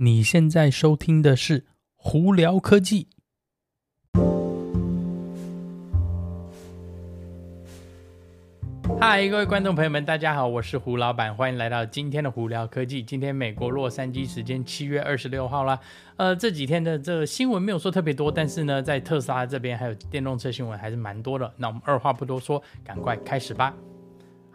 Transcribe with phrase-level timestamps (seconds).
[0.00, 1.60] 你现在收听的是
[1.96, 3.08] 《胡聊科技》。
[9.00, 13.02] 嗨，各位观众朋友们，大家好，我是胡老板，欢迎来到今天的《胡聊科技》。
[13.04, 15.80] 今天美国洛杉矶时间七月二十六号啦。
[16.16, 21.52] 呃，这几天的这个新闻没有说特别多，但是呢，在特斯拉这边还有电动车新闻还是蛮多的。
[21.56, 23.74] 那我们二话不多说，赶快开始吧。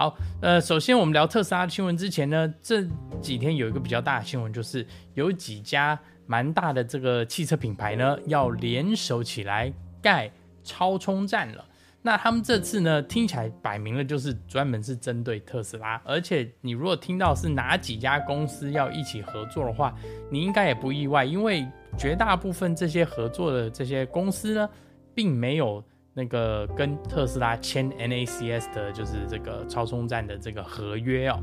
[0.03, 2.85] 好，呃，首先我们聊特斯拉的新闻之前呢，这
[3.21, 9.71] 几天有一个比较大的新闻，就是有几家蛮大的这个汽车品牌呢，要联手起来
[10.01, 10.29] 盖
[10.61, 11.63] 超充站了。
[12.01, 19.95] 那他们这次呢，听起来摆明了就是专门是针对特斯拉，而且你如果听到是哪几家公司要一起合作的话，
[20.29, 21.65] 你应该也不意外，因为
[21.97, 24.69] 绝大部分这些合作的这些公司呢，
[25.15, 25.81] 并没有。
[26.13, 31.41] 那个跟特斯拉签 NACS 的，就是这个超充站的这个合约哦，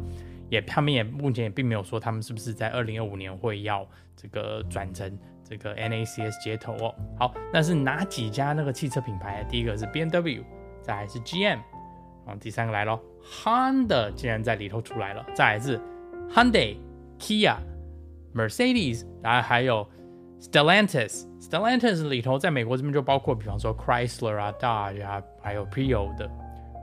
[0.48, 3.84] 也他们也目前也并没有说他们是不是在二零二五年会要
[4.17, 6.94] 这个转成这个 NACS 接头哦。
[7.19, 9.44] 好，那是哪几家那个汽车品牌？
[9.50, 10.44] 第一个是 BMW，
[10.83, 11.59] 再来是 GM，
[12.25, 15.81] 然后第三个来咯，Honda 竟然在里头出来了，再来是
[16.33, 16.77] Hyundai、
[17.19, 17.56] Kia、
[18.34, 19.89] Mercedes，然后还有
[20.41, 21.30] Stellantis。
[21.41, 26.30] Stellantis 里头，在美国这边就包括，比方说 Chrysler 啊、Dodge 啊，还有 PEO 的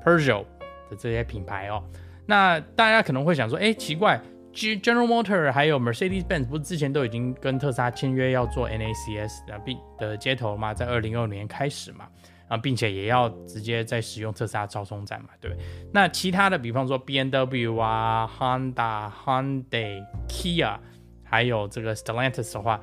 [0.03, 0.45] Peugeot
[0.89, 1.83] 的这些品牌哦。
[2.25, 4.19] 那大家可能会想说，哎，奇怪
[4.53, 10.73] ，General Motor 还有 Mercedes-Benz 不是之前都已经跟特斯拉签约要做 NACS 的并的接头吗？
[10.73, 12.08] 在二零二五年开始嘛，
[12.47, 15.64] 啊，并且也要直接在使用特斯拉超充站嘛，对不对？
[15.94, 20.77] 那其他的，比方说 BMW 啊、Honda、Hyundai、Kia，
[21.23, 22.81] 还有这个 Stellantis 的话。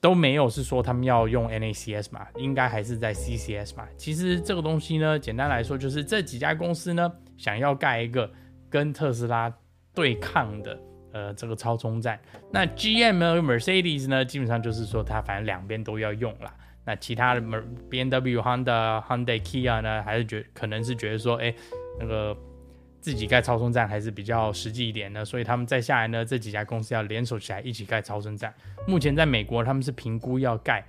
[0.00, 3.86] 都没有是说他们要用 NACS 嘛，应该还是在 CCS 嘛。
[3.96, 8.30] 其实这个东西呢，简单来说就是这几家公司呢，想要盖一个
[8.70, 9.52] 跟特斯拉
[9.94, 10.80] 对抗的
[11.12, 12.20] 呃这个超充站。
[12.52, 16.54] 那 GM 呢，Mercedes 呢，基本上就是说它反正两边都要用啦。
[16.84, 17.40] 那其他的
[17.90, 21.54] BMW、Honda、Hyundai、Kia 呢，还是觉可能是觉得说，哎，
[21.98, 22.36] 那个。
[23.08, 28.52] 自己盖超充站还是比较实际一点的，所以他们再下来呢，这几家公司要联手起来一起盖超充站。
[28.86, 30.84] 目前在美国，他们是评估要盖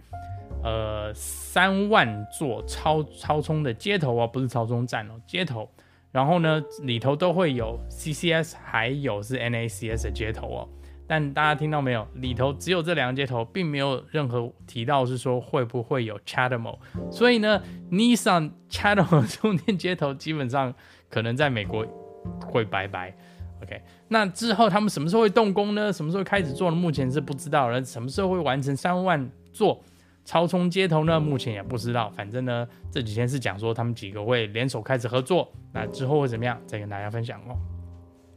[0.62, 5.72] 呃三万座超超充的接头哦，不是超充站哦，接头。
[6.12, 10.70] 然后呢，里头都会有 CCS，还有是 NACS 的接头哦。
[11.08, 12.06] 但大家听到没有？
[12.16, 16.78] 里头只有这两个接头，并没有任何提到是说会不会有 CHAdeMO。
[17.10, 20.76] 所以呢，Nissan CHAdeMO 充电接头基本上
[21.10, 21.88] 可能在美国。
[22.46, 23.14] 会拜拜
[23.62, 23.82] ，OK。
[24.08, 25.94] 那之后他们什么时候会动工呢？
[25.94, 26.76] 什么时候开始做呢？
[26.76, 27.68] 目前是不知道。
[27.70, 29.84] 了什么时候会完成三万座
[30.26, 31.20] 超充接头呢？
[31.20, 32.10] 目前也不知道。
[32.10, 35.52] 反正呢，这几天是讲说他们几个会联手开始合作。
[35.74, 36.60] 那之后会怎么样？
[36.66, 37.56] 再跟大家分享哦。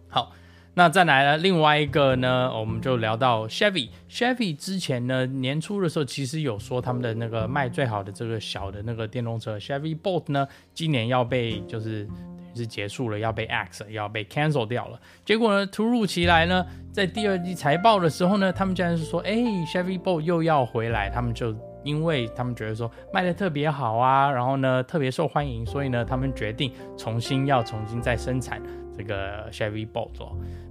[0.08, 0.32] 好，
[0.74, 3.88] 那再来了另外一个呢，我们就聊到 Chevy。
[4.10, 12.06] Chevy 之前呢，年初的时候其实有说他们的那个卖最好的这个小的那个电动车 Chevy Bolt 呢，今年要被就是。
[12.54, 15.00] 是结束了，要被 ax，要被 cancel 掉了。
[15.24, 19.32] 结果呢，突如其来呢，在第二季财报的时候呢，他们竟然是说，哎
[19.66, 21.10] ，Chevy Bolt 又要回来。
[21.10, 28.62] 他们就因为他们觉得说卖的特别好啊，然后呢特别受欢迎，所以呢他们决定重新要重新再生产
[28.96, 30.10] 这个 Chevy Bolt。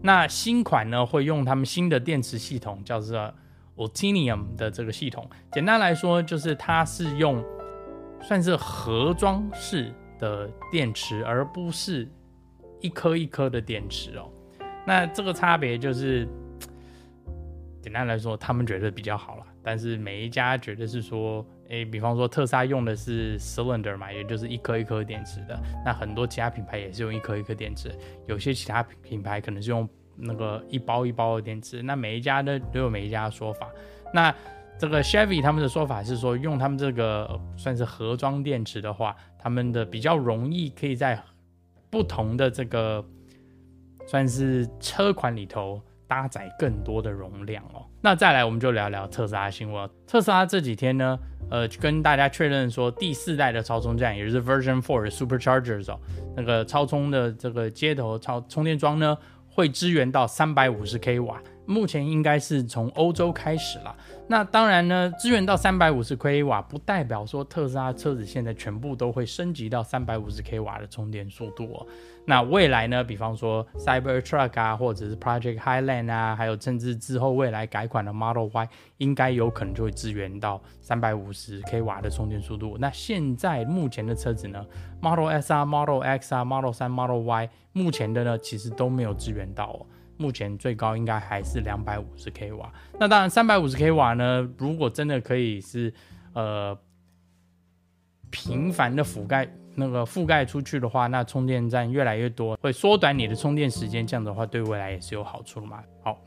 [0.01, 3.33] 那新款呢会用他们新的电池系统，叫做
[3.75, 5.27] Ultium 的这个系统。
[5.51, 7.43] 简单来说，就是它是用
[8.21, 9.91] 算是盒装式。
[10.21, 12.07] 的电池，而不是
[12.79, 14.31] 一颗一颗的电池哦。
[14.87, 16.25] 那这个差别就是，
[17.81, 19.45] 简单来说，他们觉得比较好啦。
[19.61, 25.59] 但是每一家觉得是说，诶，比方说特斯拉用的是 cylinder 嘛，也就是一颗一颗电池的。
[25.85, 27.91] 那很多其他品牌也是用一颗一颗电池，
[28.27, 31.83] 有些其他品牌可能是用那个一包一包的电池。
[31.83, 33.69] 那每一家呢都有每一家的说法。
[34.13, 34.33] 那
[34.81, 41.21] 这个 Chevy 他们的说法是说，用他们这个算是盒装电池的话，他们的比较容易可以在
[41.91, 43.05] 不同的这个
[44.07, 47.85] 算是车款里头搭载更多的容量哦。
[48.01, 49.87] 那再来，我们就聊聊特斯拉新闻。
[50.07, 51.19] 特斯拉这几天呢，
[51.51, 55.99] 呃，跟大家确认说，第四代的超充站，也就是 Version Four Superchargers 哦，
[56.35, 59.15] 那个超充的这个接头超充电桩呢，
[59.47, 61.39] 会支援到三百五十 k 瓦。
[61.65, 63.95] 目前应该是从欧洲开始了。
[64.27, 71.85] 那当然呢，支援到三百五十 k 瓦，不代表说特斯拉车子现在全部都会升级到三百五十 k 瓦的充电速度哦。
[72.25, 82.77] 那未来呢，比方说 Cybertruck 啊，或者是 Project Highland 啊，还有甚至之后未来改款的 Model Y，应该有可能就会支援到三百五十 k 瓦的充电速度。
[82.79, 84.65] 那现在目前的车子呢
[85.01, 89.85] ，Model S 啊，Model X 啊，Model 3、Model Y，目前的呢，其实都没有支援到哦。
[90.21, 92.71] 目前最高应该还是两百五十 k 瓦。
[92.99, 95.91] 那当然，三百五十 k 瓦呢，如果真的可以是
[96.33, 96.77] 呃
[98.29, 105.83] 频繁的覆盖那个覆盖出去的话，那充电站越来越多，会缩短你的充电时间，这样的话对未来也是有好处的嘛。
[106.03, 106.21] 好，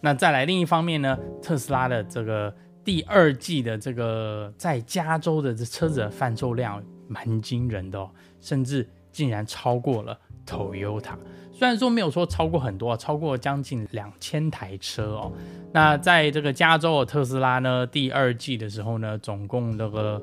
[0.00, 2.52] 那再来另一方面呢，特斯拉的这个
[2.84, 8.10] 第二季的这个在加州的这车子的贩售量蛮惊人的哦，
[8.40, 11.16] 甚至竟然超过了 Toyota。
[11.52, 15.32] 虽然说没有说超过很多，超过将近两千台车哦。
[15.72, 20.22] 那在这个加州的特斯拉呢，第二季的时候呢，总共那个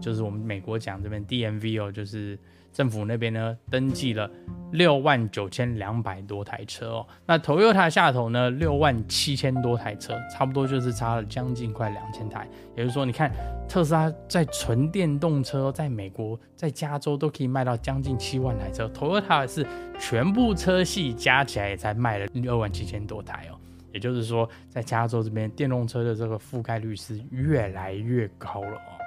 [0.00, 2.38] 就是我们美国讲这边 DMV 哦，就是。
[2.72, 4.30] 政府那边呢，登记了
[4.72, 12.48] 六万九千两百多台车哦，那 Toyota 下头呢，六万七千多台车，差不多就是差了将近快两千台。
[12.74, 13.30] 也就是说，你看
[13.68, 19.66] 特斯拉在纯电动车在美国在加州都可以卖到将近七万台车，Toyota 是
[19.98, 23.58] 全部车系加起来也才卖了六万七千多台哦。
[23.92, 29.01] 也就是说，在加州这边电动车的这个覆盖率是越来越高了哦。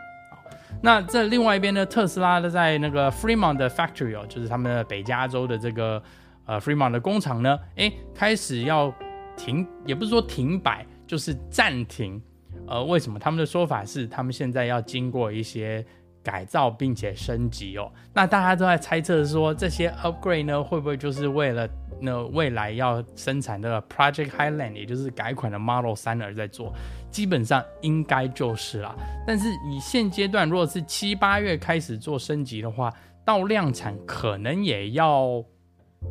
[0.81, 6.01] 那这另外一边呢，特斯拉的在那个 Fremont 的 factory 哦，就是他们的北加州的这个
[6.45, 8.93] 呃 Fremont 的工厂呢，诶，开始要
[9.35, 12.21] 停，也不是说停摆，就是暂停。
[12.67, 13.19] 呃，为什么？
[13.19, 15.85] 他们的说法是，他们现在要经过一些
[16.23, 17.91] 改造并且升级哦。
[18.13, 21.67] 那大家都在猜测说，这些 upgrade 呢，会不会就是为了
[22.01, 26.73] 那未来要生产的 Project Highland，也就是改款的 Model 3而在做？
[27.15, 28.93] 基本上应该就是啦，
[29.25, 35.41] 但是以现阶段，如果是七八月开始做升级的话，到量产可能也要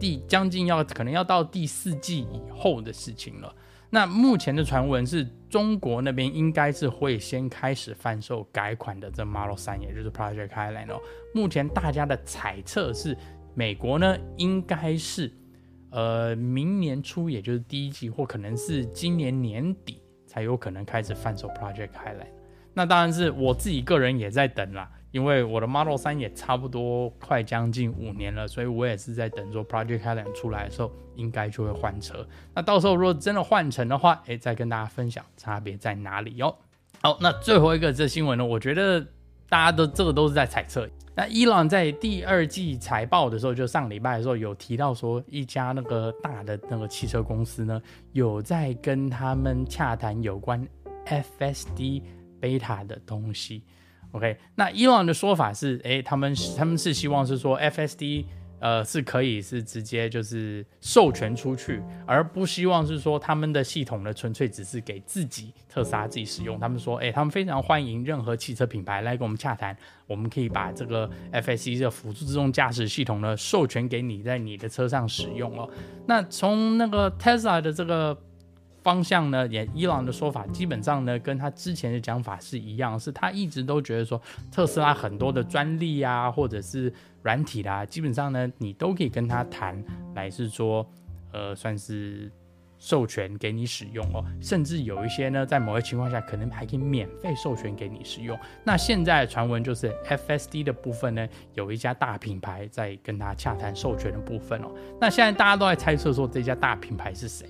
[0.01, 3.55] 第将近要可能要到第四季以后的事情了。
[3.91, 10.99] 那目前的传闻是中国那边应该是会先开始贩售改款的这 Model 3，也就是 Project Highland 哦。
[11.35, 13.15] 目前大家的猜测是，
[13.55, 15.31] 美国呢应该是
[15.91, 20.01] 呃明年初，也就是第一季，或可能是今年年底。
[20.35, 22.27] 才有可能开始贩售 Project Highland，
[22.73, 32.27] 那当然是我自己个人也在等啦，因为我的 Model 三也差不多快将近五年了，所以我也是在等说 Project Highland 出来的时候，应该就会换车。
[32.53, 36.53] 那到时候如果真的换成的话，哎，再跟大家分享差别在哪里哟。
[37.01, 39.07] 好，那最后一个这新闻呢，我觉得
[39.49, 40.89] 大家都这个都是在猜测。
[41.17, 47.81] 那伊朗在第二季财报的时候，就上礼拜的时候有提到说，一家那个大的那个汽车公司呢，
[48.13, 50.67] 有在跟他们洽谈有关
[51.07, 52.03] FSD
[52.41, 53.63] 贝塔的东西。
[54.11, 58.25] OK，那伊朗的说法是，诶，他们他们是希望是说 FSD。
[58.65, 66.59] 呃，是可以是直接就是授权出去，而不希望是说他们的系统呢，纯粹只是给自己特斯拉自己使用。
[66.59, 69.77] 他们说，哎、他们非常欢迎任何汽车品牌来跟我们洽谈，
[70.07, 75.69] 我们可以把这个 F S E 的辅助自动驾驶系统呢，授权给你在你的车上使用哦。
[76.07, 78.19] 那从那个 Tesla 的这个。
[78.83, 84.21] 方向呢，也伊朗的说法基本上呢，跟他之前的讲法是一样，是他一直都觉得说，
[84.53, 86.93] 特斯拉很多的专利啊，或者是
[87.25, 89.83] 软体啦、基本上呢，你都可以跟他谈，
[90.15, 90.87] 来是说，
[91.33, 92.31] 呃，算是
[92.79, 98.39] 授权给你使用哦，甚至有一些呢，在某些情况下，可能还可以免费授权给你使用。
[98.63, 104.71] 那现在传闻就是 FSD 的部分呢，有一家大品牌在跟他洽谈授权的部分哦。
[105.01, 107.47] 那现在大家都在猜测说，这家大品牌是谁？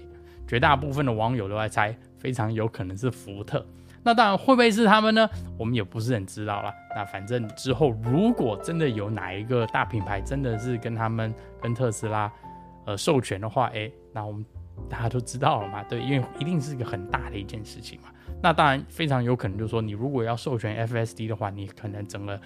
[0.47, 3.67] 绝大部分的网友都在猜，非常有可能是福特。
[4.05, 5.29] 那当然会不会是他们呢？
[5.59, 6.73] 我们也不是很知道啦。
[6.95, 12.31] 那反正之后如果真的有哪一个大品牌真的是跟他们跟特斯拉
[12.85, 14.45] 呃授权的话，诶，那我们
[14.89, 15.83] 大家都知道了嘛？
[15.85, 18.09] 对，因为一定是一个很大的一件事情嘛。
[18.43, 22.41] 那当然非常有可能就是说，你如果要授权 FSD 的话，你可能整个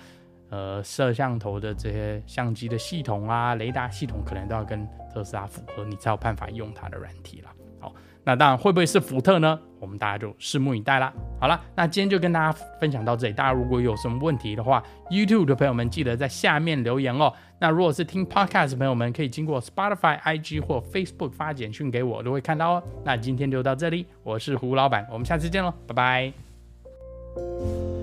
[0.50, 7.50] 呃摄像头的这些相机的系统啊、雷达系统，可能都要跟特斯拉符合，你才有办法用它的软体了。
[7.80, 9.58] 好，那当然会不会是福特呢？
[9.80, 11.12] 我们大家就拭目以待啦。
[11.40, 13.32] 好了，那今天就跟大家分享到这里。
[13.32, 17.32] 大家如果有什么问题的话，YouTube 的朋友们记得在下面留言哦。
[17.60, 22.82] 那如果是听 Podcast 的朋友们，可以经过 Spotify、IG 或 Facebook 发简讯给我，都会看到哦。
[23.04, 27.97] 那今天就到这里，我是胡老板，我们下次见喽，拜拜。